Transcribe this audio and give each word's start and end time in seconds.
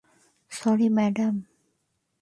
Sorry, 0.51 0.87
madam. 0.89 1.35